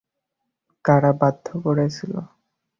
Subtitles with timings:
[0.85, 2.13] কারা বাধ্য করেছিল?